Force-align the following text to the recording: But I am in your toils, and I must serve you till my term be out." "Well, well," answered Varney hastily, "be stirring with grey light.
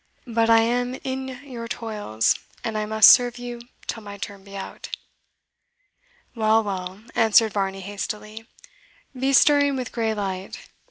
But 0.25 0.49
I 0.49 0.61
am 0.61 0.95
in 1.03 1.27
your 1.47 1.67
toils, 1.67 2.33
and 2.63 2.75
I 2.75 2.87
must 2.87 3.11
serve 3.11 3.37
you 3.37 3.61
till 3.85 4.01
my 4.01 4.17
term 4.17 4.43
be 4.43 4.57
out." 4.57 4.89
"Well, 6.33 6.63
well," 6.63 7.01
answered 7.13 7.53
Varney 7.53 7.81
hastily, 7.81 8.47
"be 9.15 9.31
stirring 9.31 9.75
with 9.75 9.91
grey 9.91 10.15
light. 10.15 10.57